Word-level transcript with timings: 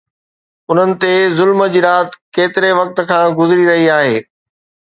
انهن 0.69 0.93
تي 1.03 1.11
ظلم 1.39 1.59
جي 1.75 1.83
رات 1.87 2.17
ڪيتري 2.39 2.73
وقت 2.81 3.05
کان 3.13 3.37
گذري 3.41 3.71
رهي 3.73 3.89
آهي؟ 3.99 4.21